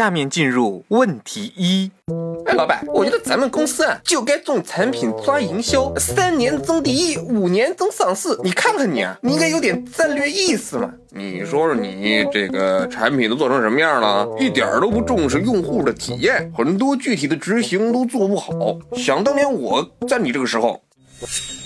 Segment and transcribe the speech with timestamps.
[0.00, 1.90] 下面进入问题一。
[2.46, 8.30] 哎，老板，我觉得咱们公司啊，就该重产品抓营销，三年争第一，五年争上市。
[8.42, 10.90] 你看看你啊，你应该有点战略意识嘛。
[11.10, 14.26] 你说说你这个产品都做成什么样了？
[14.40, 18.50] 一点都不重视用户的体验，很多具体的执行都做不好。
[18.96, 20.82] 想当年我在你这个时候。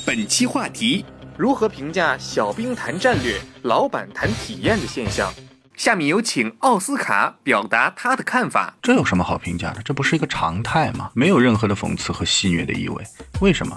[0.04, 1.04] 本期话题：
[1.36, 5.32] 如何评价小兵谈战略，老板谈体验的现象？
[5.76, 8.74] 下面有请奥斯卡表达他的看法。
[8.80, 9.82] 这有什么好评价的？
[9.82, 11.10] 这不是一个常态吗？
[11.14, 13.04] 没有任何的讽刺和戏谑的意味。
[13.40, 13.76] 为什么？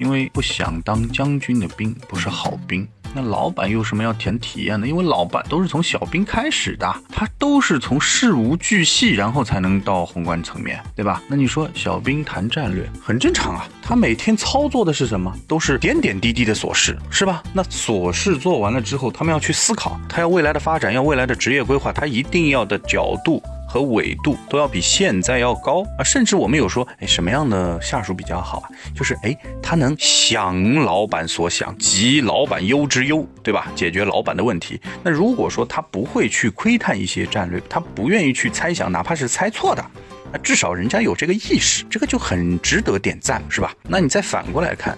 [0.00, 2.88] 因为不想当将军的兵不是好兵。
[3.14, 4.88] 那老板有什么要谈体验呢？
[4.88, 11.22] 因为老板都是从小兵开始的，他都是从事无巨细，然后才能到宏观层面，对吧？
[11.28, 15.32] 那你说小兵谈战略很正常啊，他每天操作的是什么？
[15.46, 17.42] 都是点点滴滴的琐事，是吧？
[17.52, 23.40] 那琐事做完了之后，他们要去思考，他要未来的发展，要未来的职业规划，他一定要的角度。
[23.74, 28.70] 和纬度都要比现在要高啊，甚至我们有说，哎，什么样的下属比较好啊？
[28.94, 33.72] 就是哎，他能想老板所想，急老板忧之忧，对吧？
[33.74, 34.80] 解决老板的问题。
[35.02, 39.84] 那如果说他不会去窥探一些战略，他不愿意去猜想，哪怕是猜错的，
[40.32, 43.74] 那至少人家有这个意识，这个就很值得点赞，是吧？
[43.88, 44.96] 那你再反过来看，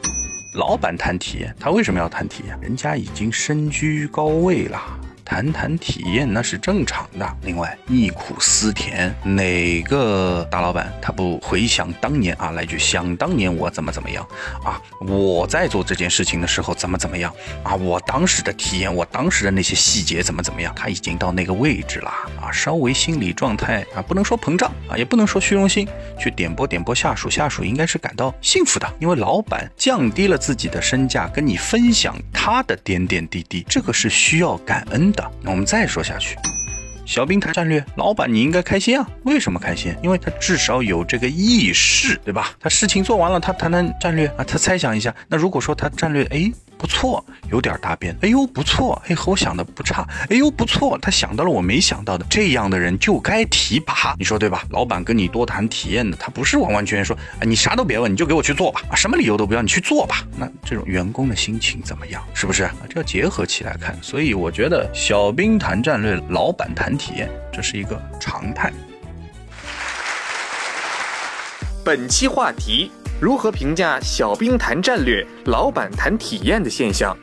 [0.53, 2.55] 老板谈体验，他为什么要谈体验？
[2.61, 4.79] 人家已经身居高位了。
[5.27, 7.37] 谈谈体验那是正常的。
[7.43, 12.53] 另外，忆苦思甜，哪个大老板他不回想当年啊？
[12.53, 14.25] 来句想当年我怎么怎么样
[14.65, 14.81] 啊？
[15.01, 17.34] 我在做这件事情的时候怎么怎么样
[17.65, 17.75] 啊？
[17.75, 20.73] 我当时的体验，我当时的那些细节怎么怎么样？
[20.77, 25.89] 他已经到那个位置了啊，稍微心理状态啊，不能说膨胀啊，也不能说虚荣心，
[26.21, 35.12] 去点拨点拨下属，下属应该是感到幸福的，因为老板降低了自己的身价，跟你分享他的点点滴滴，这个是需要感恩。
[35.43, 36.37] 那我们再说下去，
[37.04, 39.09] 小兵谈战略，老板你应该开心啊？
[39.25, 39.94] 为什么开心？
[40.03, 42.50] 因为他至少有这个意识，对吧？
[42.59, 45.15] 他事情做完了，他谈谈战略啊，他猜想一下。
[45.28, 46.53] 那如果说他战略，哎。
[46.78, 48.16] 不错，有点搭边。
[48.22, 50.06] 哎呦，不错，哎和我想的不差。
[50.28, 54.64] 哎呦，不错，他想到了我没想到的，这样的人就该提拔，你说对吧？
[54.70, 60.22] 老板跟你多谈体验的，他不是完完全全说，哎，你啥都别问，你就给我去做吧，啊，什么理由都不要，你去做吧。
[60.37, 62.22] 那这种员工的心情怎么样？
[62.34, 62.75] 是不是啊？
[62.88, 63.97] 这要结合起来看。
[64.03, 68.72] 所以我觉得，小兵谈战略，老板谈体验，这是一个常态。
[71.84, 72.91] 本期话题。
[73.19, 77.16] 如何评价小兵谈战略，老板谈体验的现象？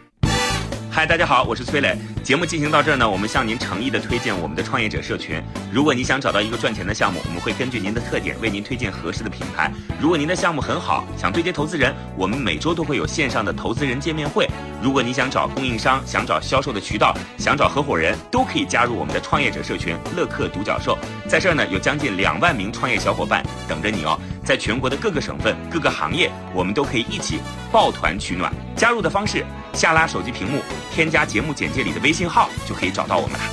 [0.96, 1.98] 嗨，大家好，我是崔磊。
[2.24, 5.42] 节目进行到这儿呢，我们向您诚意的推荐我们的创业者社群。
[5.72, 9.72] 如果你想找到一个赚钱的项目，我们会根据您的特点为您推荐合适的品牌。
[10.00, 14.48] 如果您的项目很好，想对接投资人，我们每周都会有线上的投资人见面会。
[14.84, 20.96] 如果你想找供应商，想找销售的渠道，想找合伙人，都可以加入我们的创业者社群乐客独角兽。
[21.28, 24.16] 在这儿呢，有将近两万名创业小伙伴等着你哦。
[24.46, 27.40] 在全国的各个省份、各个行业，我们都可以一起
[27.72, 28.54] 抱团取暖。
[28.76, 30.62] 加入的方式：下拉手机屏幕，
[30.94, 33.46] 添加节目简介里的微信号，就可以找到我们了。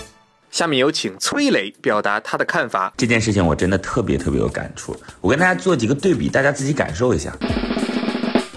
[0.50, 2.92] 下面有请崔磊表达他的看法。
[2.96, 7.32] 这件事情我真的特别特别有感触，我跟大家做几个对比，大家自己感受一下。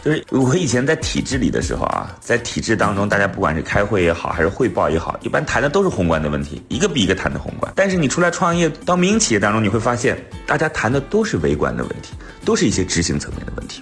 [0.04, 7.72] 就是我以前在体制里的时候啊，在体制当中，大家不管是开会也好，还是汇报也好，一般谈的都是宏观的问题，一个比一个谈的宏观。
[7.74, 12.14] 但是你出来创业到民营企业当中，你会发现，大家谈的都是微观的问题，
[12.44, 13.82] 都是一些执行层面的问题。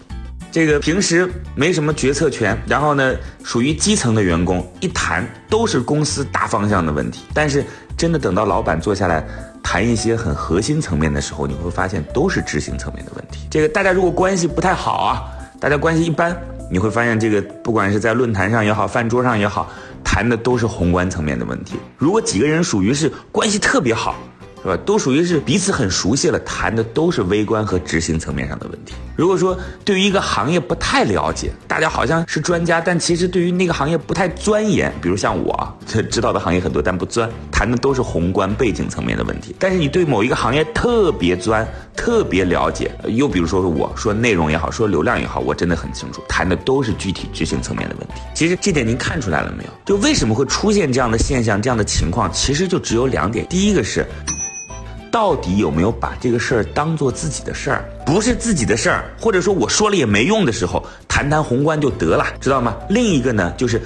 [0.51, 7.21] 这个平时没什么决策权，然后呢，属于基层的员工一谈都是公司大方向的问题。
[7.33, 7.63] 但是
[7.95, 9.25] 真的等到老板坐下来
[9.63, 13.47] 谈一些很核心层面的时候，你会发现都是执行层面的问题。
[13.49, 15.23] 这个大家如果关系不太好啊。
[15.57, 16.35] 大家关系一般，
[16.71, 19.71] 你会发现这个不管是在论坛上也好，饭桌上也好，
[20.03, 21.75] 谈的都是宏观层面的问题。
[21.99, 24.15] 如果几个人属于是关系特别好。
[24.61, 24.77] 是吧？
[24.85, 28.93] 都属于是彼此很熟悉了，谈的都是微观和执行层面上的问题。
[29.15, 34.93] 如果说对于一个行业不太了解，大家好像是专家，但其实对于那个行业不太钻研。
[35.01, 35.77] 比如像我，
[36.11, 39.55] 知道的行业很多，但不钻，谈的都是宏观背景层面的问题。
[39.57, 48.21] 但是你对某一个行业特别钻，特别了解，又比如说我说内容也好，说流量也好，我真的很清楚，谈的都是具体执行层面的问题。
[48.35, 49.69] 其实这点您看出来了没有？
[49.85, 52.31] 就为什么会出现这样的现象、这样的情况？
[52.31, 53.43] 其实就只有两点。
[53.49, 54.05] 第一个是。
[55.11, 57.83] 到底有没有把这个事儿当做自己的事儿？
[58.05, 62.77] 不是自己的事儿，或者说我说了也没用的时候，谈谈宏观就得了，知道吗？
[62.89, 63.81] 另一个呢，就是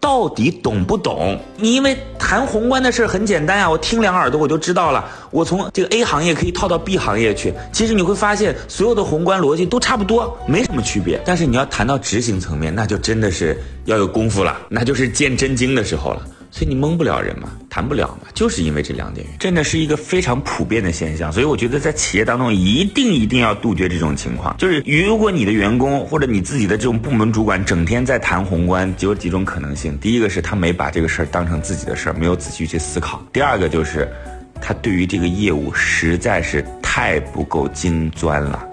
[0.00, 1.38] 到底懂不懂？
[1.56, 5.04] 你因为谈宏观的事儿很简单啊，我听两耳朵我就知道了。
[5.30, 11.20] 我从这个 A 行业可以套到 B 行业去，其实你会发现所有的宏观逻辑都差不多，没什么区别。
[11.24, 16.22] 但是你要谈到执行层面，那就真的是要有功夫了，那就是见真经的时候了。
[16.50, 21.30] 所以你蒙不了人嘛，谈不了嘛，就是因为这两点原因，真的是一个非常普遍的现象。
[21.32, 24.56] 所以我觉得在企业当中一定一定要杜绝这种情况。
[24.56, 34.08] 就是如果你的员工或者你自己的这种部门主管整天在谈宏观，只有几种可能性：第一个是他没把这个事儿当成自己的事儿，没有仔细去思考；第二个就是
[34.60, 38.66] 他对于这个业务实在是太不够精钻了。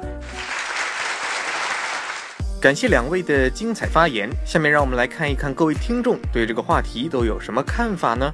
[2.63, 4.29] 感谢两位的精彩发言。
[4.45, 8.33] 下面让我们来看一看各位听众对这个话题都有什么看法呢？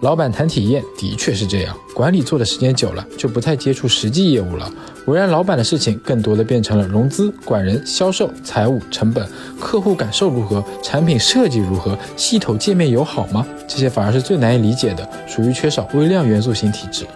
[0.00, 4.68] 老板谈体验的确是这样，管理做的时间久了，就不太接触实际业务了。
[5.06, 9.24] 围绕，老板的事情更多的变成了融资、管人、销售、财务、成本、
[9.60, 13.46] 客户感受如何、产品设计如何、系统界面友好吗？
[13.68, 17.06] 这些反而是最难以理解的，属于缺少微量元素型体质。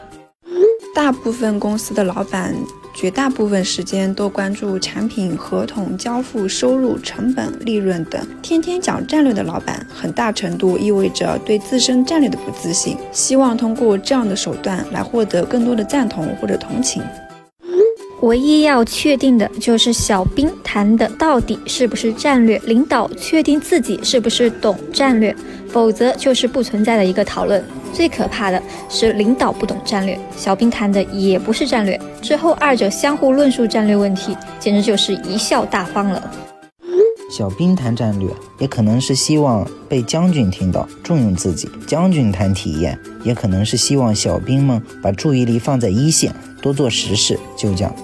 [0.94, 2.55] 大部分公司的老板。
[3.00, 17.02] 绝大部分时间都关注产品、合同、交付、收入、成本、利润等，天天讲战略的老板，很大程度意味着对自身战略的不自信，希望通过这样的手段来获得更多的赞同或者同情。
[18.20, 25.35] 唯一要确定的就是小兵谈的到底是不是战略，领导确定自己是不是懂战略，
[25.70, 27.64] 否则就是不存在的一个讨论。
[27.92, 36.31] 最可怕的是领导不懂战略，小兵谈的也不是战略，之后二者相互论述战略问题，简直就是贻笑大方了。
[37.31, 38.28] 小兵谈战略，
[38.58, 47.38] 也可能是希望被将军听到，重用自己；将军谈体验，也可能是希望小兵们把注意力放在一线，多做实事。
[47.56, 47.94] 就这样。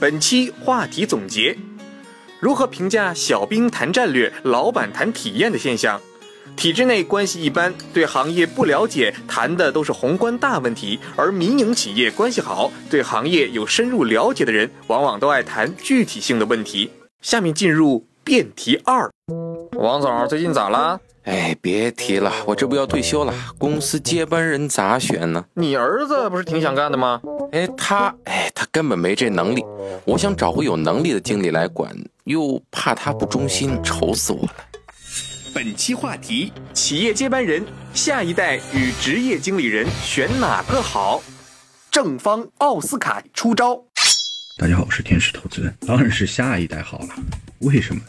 [0.00, 1.58] 本期话题总结：
[2.40, 6.00] 如何评价小兵谈战略，老板谈体验的现象？
[6.58, 16.90] 体制内关系一般，对行业不了解，谈的都是宏观大问题；而民营企业关系好，对行业有深入了解的人，往往都爱谈具体性的问题。
[17.22, 19.08] 下面进入辩题二，
[19.78, 20.98] 王总最近咋了？
[21.22, 25.44] 哎，别提了，我这不要退休了，公司接班人咋选呢？
[25.54, 27.20] 你儿子不是挺想干的吗？
[27.52, 29.64] 哎，他哎，他根本没这能力。
[30.04, 31.94] 我想找个有能力的经理来管，
[32.24, 34.50] 又怕他不忠心，愁死我了。
[35.54, 37.64] 本期话题：企业接班人，
[37.94, 41.22] 下一代与职业经理人选哪个好？
[41.90, 43.82] 正方奥斯卡出招。
[44.58, 47.08] 大家好，我是天使投资人，当然是下一代好了。
[47.60, 48.02] 为什么？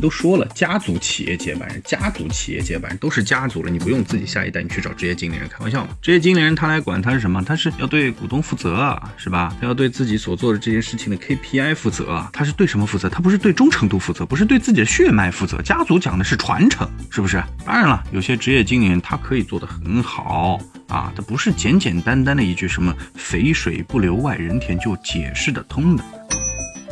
[0.00, 5.90] 都说了，家族企业接班人，家族企业接班人都是家族了，你不用自己下一代，你去找职业经理人开玩笑吗？
[6.02, 7.42] 职业经理人他来管，他是什么？
[7.42, 9.54] 他是要对股东负责啊，是吧？
[9.60, 13.08] 他要对自己所做的这件事情的 KPI 负责啊，他是对什么负责？
[13.08, 15.60] 他不是对忠诚度负责，不是对自己的血脉负责。
[15.62, 17.42] 家族讲的是传承，是不是？
[17.64, 26.04] 当然了，有些职业经理人他可以做得很好啊，他不是简简单单的一句什么肥水不流外人田就解释得通的。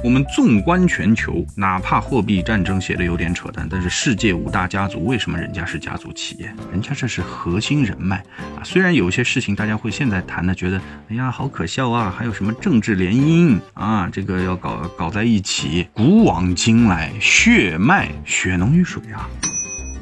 [0.05, 6.55] 我们纵观全球，哪怕货币战争写的有点扯淡，但是世界五大家族为什么人家是家族企业？
[6.71, 8.19] 人家这是核心人脉
[8.55, 8.61] 啊！
[8.63, 10.79] 虽然有些事情大家会现在谈的觉得，
[11.09, 19.27] 哎呀好可笑啊，还有什么政治联姻啊，这个要搞搞在一起，古往今来血脉血浓于水啊！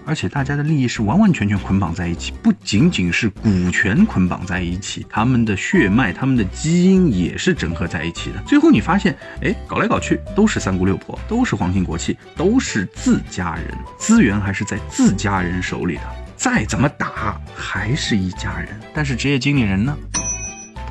[0.04, 8.42] 而且大家的利益是完完全全捆绑在一起，不仅仅是股权捆绑在一起，他们的血脉、他们的基因也是整合在一起的。
[8.46, 13.66] 最后你发现，哎，搞来搞去都是三姑六婆，都是皇亲国戚，都是自家人，
[13.98, 16.02] 资源还是在自家人手里的。
[16.36, 18.68] 再怎么打，还是一家人。
[18.92, 19.96] 但是职业经理人呢？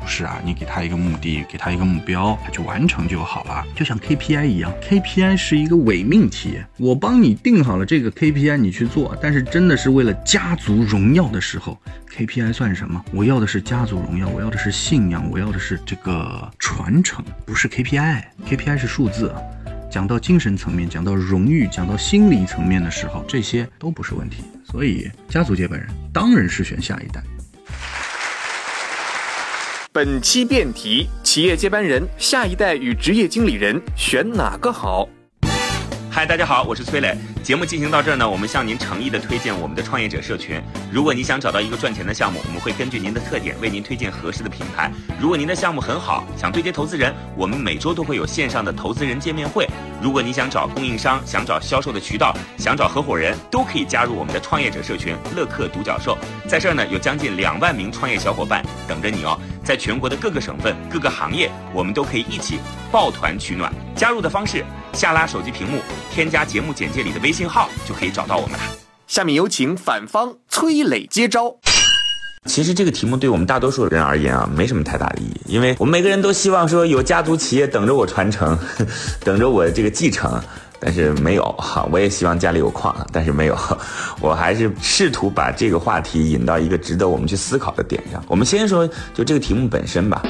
[0.02, 3.64] 不是啊，你给他一个目的，给他一个目标，他去完成就好了。
[3.76, 6.58] 就像 KPI 一样，KPI 是一个伪命题。
[6.76, 11.80] 我帮你定好了这个 KPI，你去做，但是真的是为了家族荣耀的时候
[12.16, 13.02] ，KPI 算什么？
[13.12, 18.24] 我要的是家族荣耀，我要的是信仰，我要的是这个传承，不是 KPI。
[18.44, 19.32] KPI 是数字。
[19.88, 24.42] 讲到精神层面，讲到荣誉，讲到心理层面的时候，这些都不是问题。
[24.64, 27.22] 所以，家族接班人当然是选下一代。
[29.94, 35.06] 本期辩题：企业接班人，下一代与职业经理人选哪个好？
[36.14, 37.16] 嗨，大家好，我是崔磊。
[37.42, 40.60] 节目进行到这儿呢，我们向您诚意的推荐我们的创业者社群。
[40.92, 44.92] 如果你想找到一个赚钱的项目，我们会根据您的特点为您推荐合适的品牌。
[45.18, 49.66] 如果您的项目很好，想对接投资人，我们每周都会有线上的投资人见面会。
[50.02, 56.18] 如果你想找供应商，想找销售的渠道，想找合伙人，都可以加入我们的创业者社群乐客独角兽。
[56.46, 59.40] 在这儿呢，有将近两万名创业小伙伴等着你哦。
[59.64, 62.58] 在全国的各个省份、各个行业，我们都可以一起
[62.90, 63.72] 抱团取暖。
[63.96, 65.80] 加入的方式，下拉手机屏幕，
[66.12, 68.64] 添加节目简介里的微信号，就可以找到我们了。
[69.06, 71.56] 下面有请反方崔磊接招。
[72.46, 78.58] 其实这个题目对我们大多数人而言啊，没什么太大的意义，因为我们每个人都希望说有家族企业等着我传承，
[79.24, 80.40] 等着我这个继承，
[80.80, 81.88] 但是没有哈。
[81.92, 83.56] 我也希望家里有矿，但是没有。
[84.20, 88.22] 我还是试图把这个话题引到一个值得我们去思考的点上。
[88.26, 90.20] 我们先说就这个题目本身吧。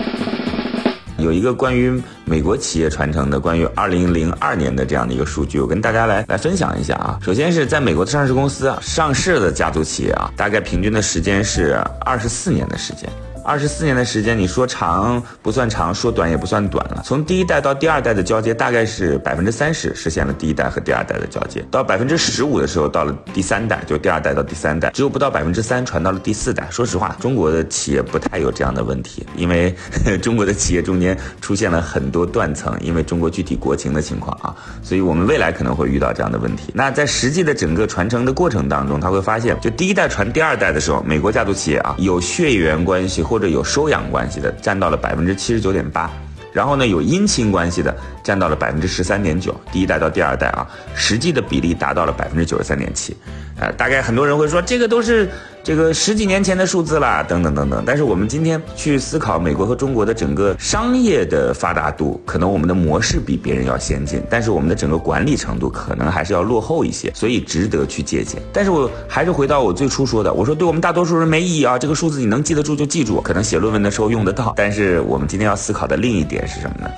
[1.23, 7.19] 有一个关于美国企业传承的关于二零零二年的这样的一个数据，我跟大家来来分享一下啊。
[7.23, 13.09] 首先是在美国的上市公司啊，上市的家族企业啊，大概平均的时间是二十四年的时间。
[13.45, 17.03] 二十四年的时间，你说长不算长，说短也不算短了。
[17.05, 21.65] 从第一代到第二代的交接，大概是百分之三十实现了第一代和第二代的交接。
[21.71, 26.69] 到百分之十五的时候，到了第三代，就第二代到第三代，只有不到百分之三传到了第四代。
[26.71, 29.75] 说实话，中国的企业不太有这样的问题，因为
[30.23, 36.71] 中国的企业中间出现了很多断层，因为中国具体国情的情况啊，所以我们未来可能会遇到这样的问题。
[36.75, 43.21] 那在实际的整个传承的过程当中，他会发现，就第一代传第二代的时候，美国家族企业啊，有血缘关系。
[43.33, 46.11] 或者有收养关系的占到了百分之七十九点八，
[46.53, 53.17] 然后呢有姻亲关系的占到了百分之十三点九，第一代到第二代啊，实际的比例达到了百分之九十三点七。
[53.59, 55.31] 呃，大概很多人会说，这个都是
[55.65, 57.85] 这个十几年前的数字啦，等等等等。
[57.87, 68.43] 但是我们今天去思考美国和中国的整个商业的发达度，可能我们的模式比别人要先进，但是我们的整个管理程度可能还是要落后一些，所以值得去借鉴。
[68.53, 74.55] 但是我还是回到我最初说的，我说对我们大多数人没意义啊，这个数字你能记得住就记住，可能写论文的时候用得到。
[74.57, 76.91] 但是我们今天要思考的另一点是什么呢？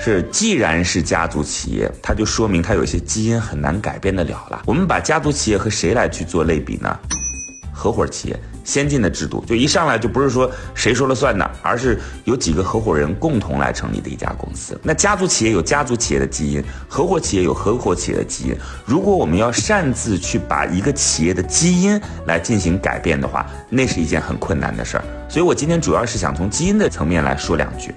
[0.00, 4.62] 是，既然是家族企业，它就说明它有些基因很难改变得了了。
[4.66, 6.98] 我们把家族企业和谁来去做类比呢？
[7.82, 14.80] 合伙企业，先进的制度，就一上来就不是说谁说了算的，而是有几个合伙人共同来成立的一家公司。
[14.84, 18.56] 那家族企业有家族企业的基因，合伙企业有合伙企业的基因。
[18.86, 25.04] 如果我们要擅自去把一个企业的基因来进行改变的话，那是一件很困难的事儿。
[25.28, 27.92] 所以我今天主要是想从基因的层面来说两句。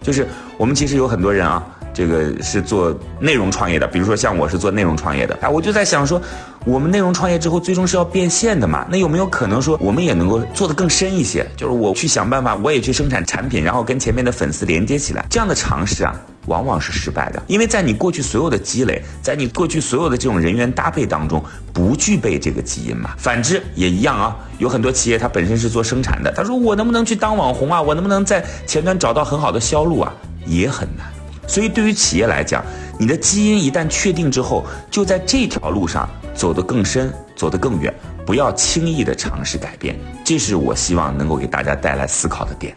[0.00, 1.62] 就是我们其实有很多人啊，
[1.92, 6.18] 这个是做内容创业的，比如说像我是做内容创业的，哎，我就在想说，
[6.66, 8.86] 我们内容创业之后最终是要变现的嘛？
[8.90, 11.46] 那有没有可能说我们也能够做得更深一些？
[11.56, 16.14] 就是我去想办法，我也去生产产品，然后跟前面的粉丝连接起来，这样的尝试啊，
[16.46, 23.14] 往往是失败的，因为在你过去所有的积累，在你过去所有的这种人员搭配当中，不具备这个基因嘛。
[23.16, 27.80] 反之也一样啊，有很多企业它本身是做生产的，他说我能不能去当网红啊？
[27.80, 30.12] 我能不能在前端找到很好的销路啊？
[30.46, 31.06] 也很难。
[31.50, 32.64] 所以对于企业来讲，
[32.96, 37.92] 你的基因一旦确定之后，就在这条路上走得更深，走得更远，
[38.24, 39.98] 不要轻易的尝试改变。
[40.24, 42.72] 这是我希望能够给大家带来思考的点。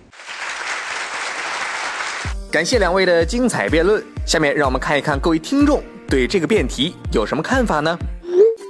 [2.50, 4.04] 感谢两位的精彩辩论。
[4.26, 7.96] 下面让我们看一看各位听众对这个辩题有什么看法呢？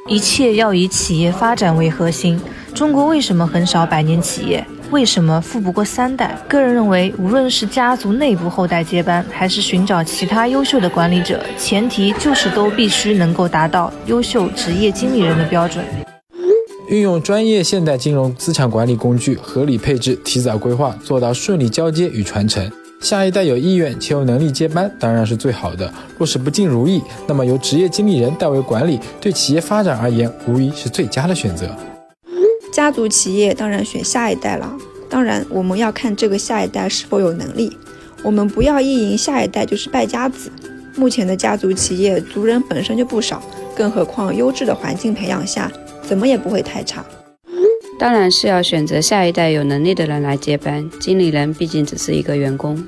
[0.10, 2.38] 一切要以企业发展为核心。
[2.76, 4.66] 中国为什么很少百年企业？
[4.94, 6.40] 为什么富不过三代？
[6.48, 15.84] 个人认为，无论是家族内部后代接班，还是寻找其他优秀的管理者，前提就是都必须能够达到优秀职业经理人的标准。
[16.90, 22.72] 运用专业现代金融资产管理工具，合理配置，提早规划，做到顺利交接与传承。
[23.02, 25.92] 下一代有意愿且有能力接班，当然是最好的。
[26.20, 31.76] 若是不尽如意，那么由职业经理人代为管理，对企业发展而言，无疑是最佳的选择。
[32.74, 34.76] 家族企业当然选下一代了，
[35.08, 37.78] 当然我们要看这个下一代是否有能力。
[38.24, 40.52] 我们不要意淫下一代就是败家子。
[40.96, 43.44] 目前的家族企业族人本身就不少，
[43.76, 47.06] 更何况优质的环境培养下，怎么也不会太差。
[48.00, 52.84] 当然是要选择下一代有能力的人来接班，经理人毕竟只是一个员工。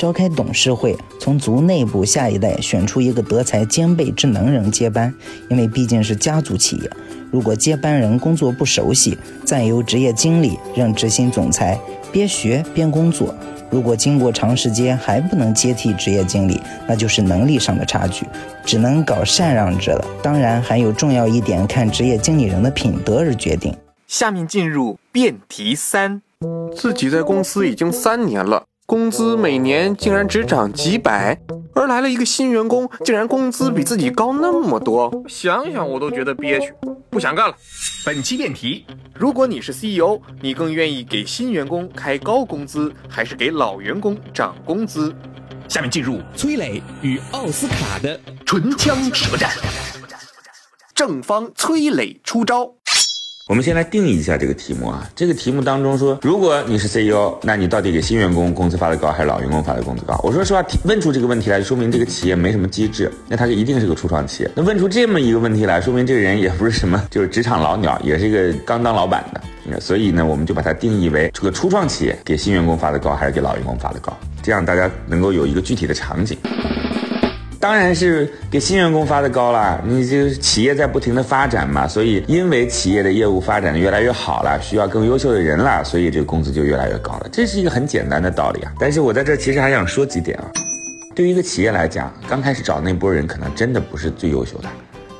[0.00, 5.14] 召开董事会，从族内部下一代选出一个德才兼备之能人接班，
[5.48, 6.90] 因为毕竟是家族企业。
[7.30, 11.78] 如果接班人工作不熟悉，暂由职业经理任执行总裁，
[12.10, 13.34] 边学边工作。
[13.70, 18.26] 如果经过长时间还不能接替职业经理，那就是能力上的差距，
[18.64, 20.04] 只能搞禅让制了。
[20.20, 23.72] 当然，还有重要一点，看职业经理人的品德而决定。
[24.08, 26.20] 下面进入辩题三，
[26.76, 31.40] 自己在公司已经三年了，工资每年竟然只涨几百，
[31.76, 36.74] 而来了一个新员工，竟然工资比自己高那么多，想想我都觉得憋屈，
[37.08, 37.54] 不想干了。
[38.04, 45.14] 本期辩题：如果你是 CEO，你更愿意给新员工开高工资，还是给老员工涨工资
[45.68, 49.52] 下面进入崔磊与奥斯卡的唇枪舌战。
[50.96, 52.74] 正方崔磊出招。
[53.50, 55.10] 我们先来定义一下这个题目啊。
[55.16, 60.16] 这个题目当中说，如果你是 CEO，那你到底给新员工工资发的高，还是老员工发的工资高？
[60.22, 64.50] 我说实话，问出这个问题来，说明这个企业没什么机制，那它是一定是个初创企业。
[64.54, 69.80] 那问出这么一个问题来，说明这个人也不是什么就是职场老鸟，也是一个刚当老板的。
[69.80, 74.16] 所以呢，我们就把它定义为这个初创企业给新员工发的高，还是给老员工发的高？
[74.44, 76.38] 这样大家能够有一个具体的场景。
[77.60, 87.28] 当然是给新员工发的高了，你这个企业在不停的发展嘛，所以因为企业的业务发展的越来越好了，需要更优秀的人了，所以这个工资就越来越高了。
[87.30, 88.72] 这是一个很简单的道理啊。
[88.80, 90.50] 但是我在这其实还想说几点啊。
[91.14, 94.68] 对于一个企业来讲，刚开始找那波人可能真的不是最优秀的。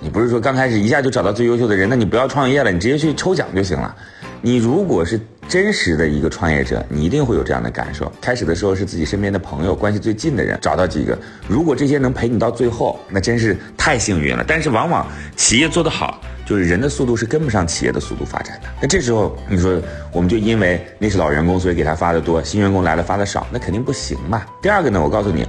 [0.01, 3.95] 你不是说刚开始一下就找到最优秀的人，那你不要创业了，你直接去抽奖就行了。
[4.41, 5.21] 你如果是
[5.51, 8.11] 真实的一个创业者，你一定会有这样的感受。
[8.21, 14.45] 开始的时候是自己身边的朋友，关系最近的人，找到几个，如果这些能陪你到最后，那真是太幸运了。
[14.47, 15.05] 但是往往
[15.35, 18.69] 企业做得好，就是人的速度是跟不上企业的速度发展的。
[18.81, 24.47] 那这时候你说，我们就因为那是老员工，所以给他发的多，新员工来了发的少，那肯定不行嘛。
[24.63, 25.45] 第二个呢，我告诉你。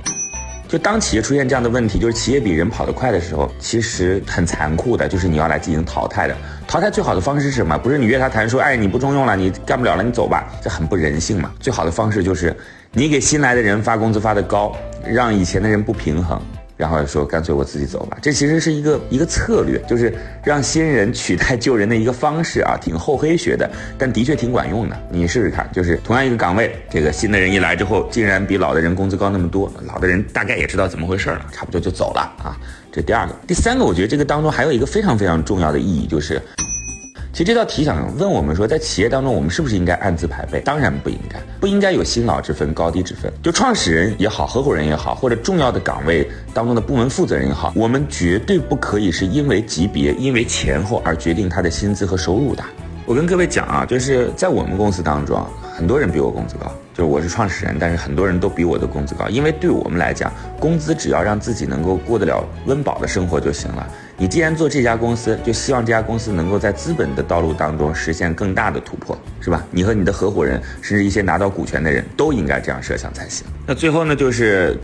[0.71, 6.37] 就当企业出现这样的问题，就是企业比人跑得快的时候，其实很残酷的，就是你要来进行淘汰的。
[6.65, 7.77] 淘汰最好的方式是什么？
[7.77, 11.51] 不是你约他谈说，哎，你不中用了，你干不了了，你走吧，这很不人性嘛。
[11.59, 12.55] 最好的方式就是，
[12.93, 14.73] 你给新来的人发工资发的高，
[15.05, 16.41] 让以前的人不平衡。
[16.81, 20.11] 然后说干脆我自己走吧，这其实是一个一个策略，就是
[20.43, 23.69] 让新人取代旧人的一个方式啊，挺厚黑学的，
[23.99, 24.99] 但的确挺管用的。
[25.11, 32.57] 你试试看，就是同样一个岗位，这个新的人一来之后，竟然比老的人工资高那么多，老的人大概也知道怎么回事了，差不多就走了啊。
[32.91, 36.41] 这第二个，第三个，我觉得这个当中还有一个非常非常重要的意义，就是。
[37.33, 40.59] 其实这道题想问我们说，在企业当中，我们是不是应该按资排辈？
[40.59, 43.31] 当然不应该，不应该有新老之分、高低之分。
[43.41, 52.61] 就创始人也好，合伙人也好，或者重要的岗位当中的部门负责人也好，我们绝对不可以是因为级别、因为前后而决定他的薪资和收入的。
[53.05, 55.41] 我跟各位讲啊，就是在我们公司当中，
[55.73, 56.69] 很多人比我工资高。
[56.93, 63.87] 就是我是创始人，但是很多人都比我的工资高，因为对我们来讲，工资只要让自己能够过得了温饱的生活就行了。
[64.21, 69.65] 你既然做这家公司，就希望这家公司能够在资本的道路当中实现更大的突破，是吧？
[69.71, 73.47] 你和你的合伙人，甚至一些拿到股权的人都应该这样设想才行。
[73.65, 74.77] 那最后呢，就是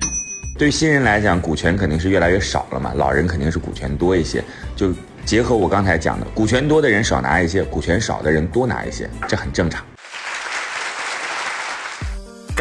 [0.57, 4.43] 对新人来讲，股权肯定是越来越少了嘛，老人肯定是股权多一些。
[4.75, 4.91] 就
[5.23, 9.85] 结合我刚才讲的，股权多的人少拿一些，股权少的人多拿一些，这很正常。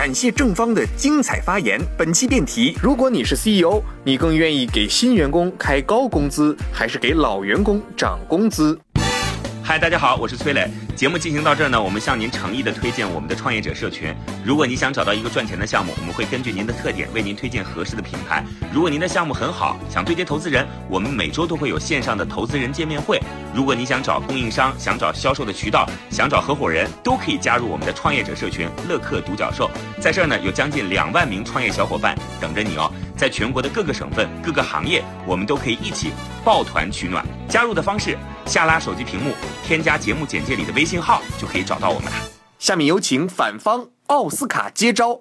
[0.07, 1.81] 感谢正方的精彩发言。
[1.99, 8.79] 本期辩题：如果你是 CEO，你更愿意给新员工开高工资，还是给老员工涨工资？
[9.69, 10.71] 嗨，大家好，我是崔磊。
[10.95, 14.15] 节目进行到这儿呢，我们向您诚意的推荐我们的创业者社群。
[14.45, 18.45] 如果你想找到一个赚钱的项目，我们会根据您的特点为您推荐合适的品牌。
[18.73, 23.21] 如果您的项目很好，想对接投资人，我们每周都会有线上的投资人见面会。
[23.53, 29.69] 如果你想找供应商，想找销售的渠道，想找合伙人，都可以加入我们的创业者社群乐客独角兽。
[30.01, 32.89] 在这儿呢，有将近两万名创业小伙伴等着你哦。
[33.17, 36.13] 在全国的各个省份、各个行业，我们都可以一起
[36.45, 37.27] 抱团取暖。
[37.49, 42.17] 加入的方式：下拉手机屏幕，添加节目简介里的微信号，就可以找到我们了。
[42.61, 45.21] 下面有请反方奥斯卡接招。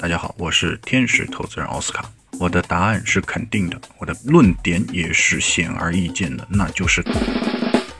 [0.00, 2.10] 大家好，我是天使投资人奥斯卡。
[2.40, 7.04] 我的答案是肯定的，我的论点也是显而易见的，那就是。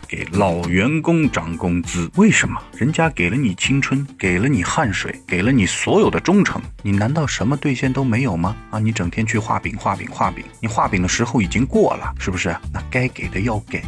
[0.09, 2.61] 给老员工涨工资，为什么？
[2.77, 8.55] 人家给了你青春，给了你汗水，给了你所有的忠诚，你难道什么兑现都没有吗？
[8.71, 12.55] 啊，你整天去画饼画饼画饼，你画饼的时候已经过了，是不是？
[12.71, 13.83] 那该给的要给，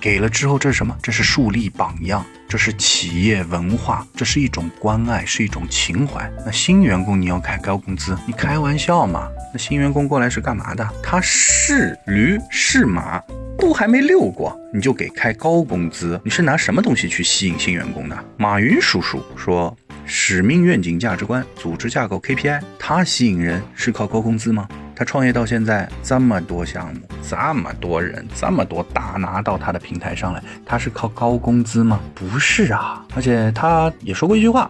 [0.00, 0.96] 给了之后这是什么？
[1.02, 6.30] 这是树立榜样，这是企业文化，这是一种关爱，是一种情怀。
[6.44, 9.28] 那新员工你要开高工资，你开玩笑吗？
[9.52, 10.88] 那新员工过来是干嘛的？
[11.02, 13.22] 他是驴是马。
[13.60, 16.20] 都还没遛过，你就给开高工资？
[16.24, 18.16] 你是拿什么东西去吸引新员工的？
[18.36, 24.68] 马云叔叔说：“使命、愿景、价值观、组织架构、KPI，他吸引人是靠高工资吗？
[24.98, 32.00] 他创业到现在这么多项目，这么多人，这么多大拿到他的平台上来，他是靠高工资吗？
[32.16, 33.06] 不是啊！
[33.14, 34.68] 而且他也说过一句话。”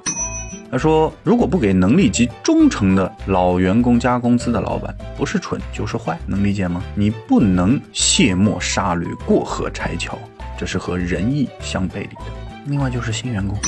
[0.71, 6.83] 他说：“如果不给能力及忠诚的老员工加工资的老板，不是蠢就是坏，能理解吗？
[6.95, 10.19] 你不能卸磨杀驴、过河拆桥，
[10.59, 12.23] 这是和仁义相背离的。
[12.67, 13.59] 另外就是新员工，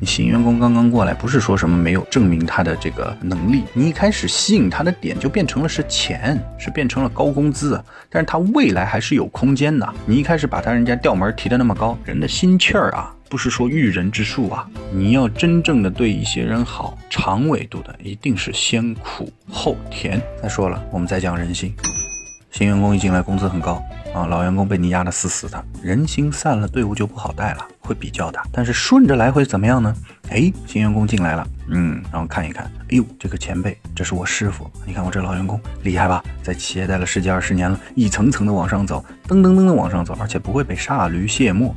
[0.00, 9.94] 你新员工刚刚过来，不是说什么没有证明他的这个能力，你一开始吸引他的点就变成了是钱，是变成了高工资，但是他未来还是有空间的。
[10.06, 14.68] 你一开始把他人家调门提的那么高，人的心气儿啊。”不是说育人之术啊。
[14.92, 20.22] 你要真正的对一些人好，长维度的一定是先苦后甜。
[20.40, 21.74] 再说了，我们再讲人性，
[22.52, 23.82] 新员工一进来工资很高
[24.14, 28.40] 啊，老员工被你压得死死的，人心散了，队伍就不好带了，会比较的。
[28.50, 29.94] 但是顺着来会怎么样呢？
[30.30, 41.74] 哎，新员工进来了，嗯，然后看一看，哎呦，这个前辈，这是我师傅，你看我这老员工厉害吧，在企业待了十几二十年了，一层层的往上走，噔噔噔的往上走，而且不会被杀驴卸磨，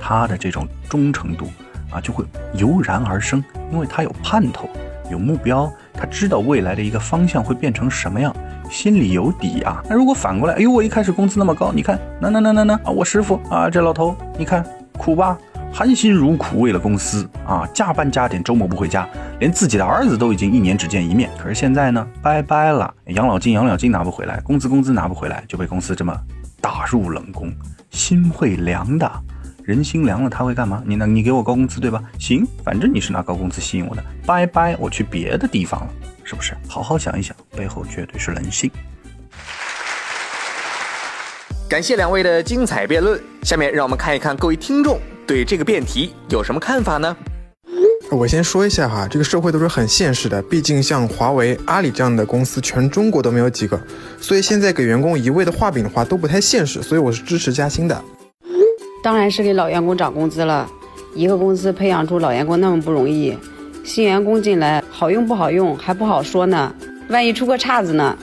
[0.00, 1.48] 他的这种忠诚度
[1.90, 4.68] 啊，就会油然而生，因为他有盼头，
[5.08, 8.34] 有目标，他知道未来的一个方向会变成什么样。
[8.70, 9.84] 心里有底啊。
[9.88, 14.64] 那如果反过来，哎呦，我一开始工资那么高，你看，那那那那那啊，我师傅啊，这老头，你看
[14.98, 15.38] 苦吧，
[15.72, 19.08] 含辛茹苦为了公司啊，加班加点，周末不回家，
[19.40, 21.30] 连自己的儿子都已经一年只见一面。
[21.38, 26.16] 可是现在呢，拜拜了，养老金养老金拿不回来，工资工资拿不回来，就被公司这么
[26.60, 27.52] 打入冷宫，
[27.90, 29.10] 心会凉的。
[29.64, 30.82] 人心凉了，他会干嘛？
[30.84, 31.06] 你呢？
[31.06, 32.02] 你给我高工资对吧？
[32.18, 35.88] 行，反正你是拿高工资吸引我的，拜拜，我去别的地方了。
[36.22, 36.54] 是不是？
[36.68, 38.70] 好好想一想，背后绝对是人性。
[41.66, 47.16] 感谢两位的精彩辩论，下面让我们看一看各位听众对这个辩题有什么看法呢？
[48.10, 53.80] 我先说一下哈，这个社会都是很现实的，毕竟像华为、阿里这样的公司，全中国都没有几个，
[54.20, 58.04] 所以现在给员工一味的画饼的话都不太现实，所以我是支持加薪的。
[59.02, 60.70] 当然是给老员工涨工资了，
[61.14, 63.36] 一个公司培养出老员工那么不容易。
[63.82, 66.72] 新员工进来好用不好用还不好说呢，
[67.08, 68.16] 万一出个岔子呢？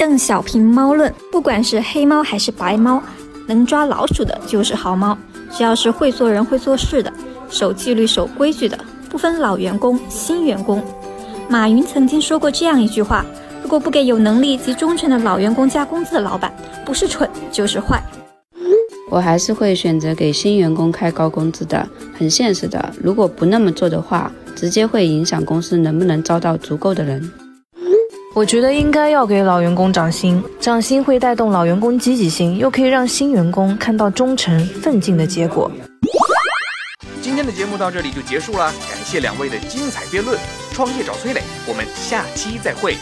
[0.00, 3.02] 邓小平猫论：不管是黑猫还是白猫，
[3.46, 5.14] 能抓老鼠的就是好猫。
[5.52, 7.12] 只要是会做人会做事的，
[7.50, 8.78] 守纪律守规矩的，
[9.10, 10.82] 不分老员工新员工。
[11.50, 13.26] 马云曾经说过这样一句话：
[13.62, 16.50] 如果不给有能力及忠诚的老员工加工资的老板，
[16.82, 18.02] 不是蠢就是坏。
[19.10, 21.86] 我还是会选择给新员工开高工资的，
[22.18, 22.90] 很现实的。
[23.02, 27.30] 如果不那么做的话，直接会影响公司能不能招到足够的人。
[28.32, 35.70] 我觉得应该要给老员工涨薪，涨薪会带动老员工积极性，又可以让新员工看到忠诚奋进的结果。
[37.20, 40.38] 今天的节目到这里就结束了，感谢两位的精彩辩论。
[40.72, 42.96] 创业找崔磊，我们下期再会。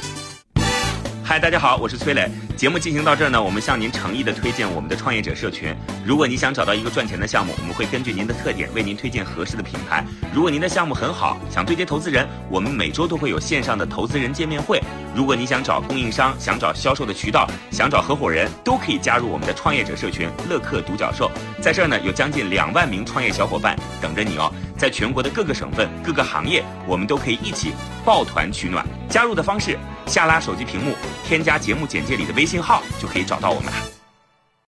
[1.29, 2.27] 嗨，大家好，我是崔磊。
[2.57, 5.77] 节目进行到这儿呢，我们向您诚意的推荐我们的创业者社群。
[6.03, 10.03] 如果你想找到一个赚钱的项目，我们会根据您的特点为您推荐合适的品牌。
[10.33, 14.83] 如果您的项目很好，想对接投资人，我们每周都会有线上的投资人见面会。
[15.15, 21.31] 如果你想找供应商，想找销售的渠道，想找合伙人，都可以加入我们的创业者社群乐客独角兽。
[21.61, 24.51] 在这儿呢，有将近两万名创业小伙伴等着你哦。
[24.79, 28.83] 在全国的各个省份、各个行业，我们都可以一起抱团取暖。
[29.09, 30.95] 加入的方式：下拉手机屏幕，
[31.25, 33.98] 添加节目简介里的微信号，就可以找到我们了。